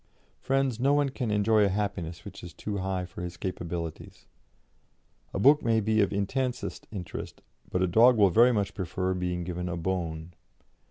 Friends, 0.39 0.79
no 0.79 0.95
one 0.95 1.09
can 1.09 1.29
enjoy 1.29 1.63
a 1.63 1.69
happiness 1.69 2.25
which 2.25 2.43
is 2.43 2.55
too 2.55 2.77
high 2.77 3.05
for 3.05 3.21
his 3.21 3.37
capabilities; 3.37 4.25
a 5.31 5.37
book 5.37 5.61
may 5.61 5.79
be 5.79 6.01
of 6.01 6.11
intensest 6.11 6.87
interest, 6.91 7.43
but 7.69 7.83
a 7.83 7.87
dog 7.87 8.17
will 8.17 8.31
very 8.31 8.51
much 8.51 8.73
prefer 8.73 9.13
being 9.13 9.43
given 9.43 9.69
a 9.69 9.77
bone. 9.77 10.33